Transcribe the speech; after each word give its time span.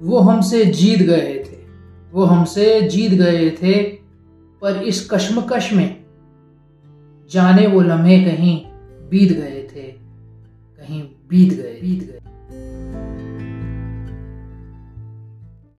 वो 0.00 0.18
हमसे 0.18 0.64
जीत 0.64 0.98
गए 0.98 1.44
थे। 1.46 1.56
वो 2.12 2.24
हमसे 2.24 2.82
जीत 2.82 3.12
गए 3.12 3.50
थे। 3.50 3.82
पर 4.62 4.82
इस 4.82 5.10
कश्मकश 5.10 5.72
में 5.72 6.04
जाने 7.30 7.66
वो 7.66 7.80
लम्हे 7.80 8.24
कहीं 8.24 8.66
बीत 9.08 9.32
गए 9.32 9.68
थे। 9.72 9.82
कहीं 10.76 11.02
बीत 11.02 11.52
गए। 11.52 11.78
बीत 11.82 12.10
गए 12.10 12.29